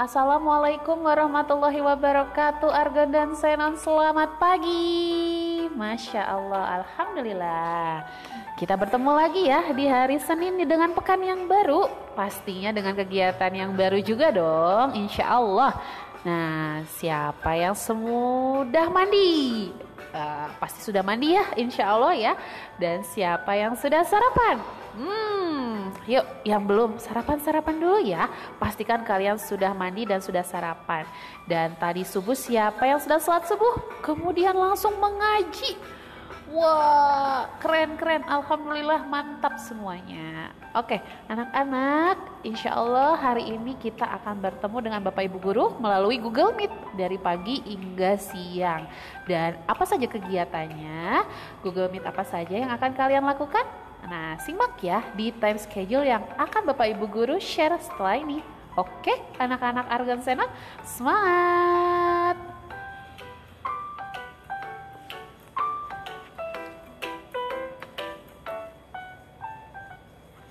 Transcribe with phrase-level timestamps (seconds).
[0.00, 2.72] Assalamualaikum warahmatullahi wabarakatuh.
[2.72, 5.68] Argon dan Senon selamat pagi.
[5.76, 8.08] Masya Allah Alhamdulillah.
[8.56, 11.92] Kita bertemu lagi ya di hari Senin dengan pekan yang baru.
[12.16, 15.76] Pastinya dengan kegiatan yang baru juga dong Insya Allah.
[16.24, 19.68] Nah siapa yang sudah mandi?
[20.16, 22.32] Uh, pasti sudah mandi ya Insya Allah ya.
[22.80, 24.79] Dan siapa yang sudah sarapan?
[24.90, 28.26] Hmm, yuk yang belum sarapan-sarapan dulu ya.
[28.58, 31.06] Pastikan kalian sudah mandi dan sudah sarapan.
[31.46, 34.02] Dan tadi subuh siapa yang sudah sholat subuh?
[34.02, 35.78] Kemudian langsung mengaji.
[36.50, 38.26] Wah, keren-keren.
[38.26, 40.50] Alhamdulillah mantap semuanya.
[40.74, 40.98] Oke,
[41.30, 46.74] anak-anak, insya Allah hari ini kita akan bertemu dengan Bapak Ibu Guru melalui Google Meet
[46.98, 48.90] dari pagi hingga siang.
[49.30, 51.22] Dan apa saja kegiatannya?
[51.62, 53.89] Google Meet apa saja yang akan kalian lakukan?
[54.06, 58.40] Nah, simak ya di time schedule yang akan Bapak Ibu Guru share setelah ini.
[58.78, 60.46] Oke, anak-anak Argon Sena,
[60.86, 61.79] semangat!